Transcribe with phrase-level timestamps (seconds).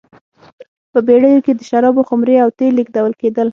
[0.91, 3.47] په بېړیو کې د شرابو خُمرې او تېل لېږدول کېدل.